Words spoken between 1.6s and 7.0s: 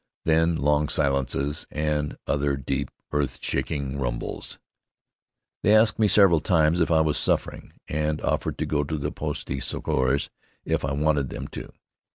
and other deep, earth shaking rumbles. They asked me, several times, if